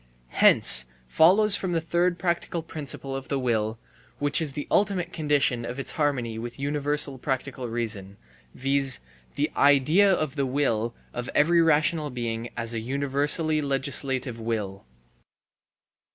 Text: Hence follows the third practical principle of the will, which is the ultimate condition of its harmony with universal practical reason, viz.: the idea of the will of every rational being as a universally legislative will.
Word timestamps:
Hence 0.29 0.87
follows 1.07 1.59
the 1.61 1.79
third 1.79 2.17
practical 2.17 2.63
principle 2.63 3.15
of 3.15 3.27
the 3.27 3.37
will, 3.37 3.77
which 4.17 4.41
is 4.41 4.53
the 4.53 4.65
ultimate 4.71 5.13
condition 5.13 5.63
of 5.63 5.77
its 5.77 5.91
harmony 5.91 6.39
with 6.39 6.57
universal 6.57 7.19
practical 7.19 7.67
reason, 7.69 8.17
viz.: 8.55 9.01
the 9.35 9.51
idea 9.55 10.11
of 10.11 10.35
the 10.37 10.45
will 10.47 10.95
of 11.13 11.29
every 11.35 11.61
rational 11.61 12.09
being 12.09 12.49
as 12.57 12.73
a 12.73 12.79
universally 12.79 13.61
legislative 13.61 14.39
will. 14.39 14.87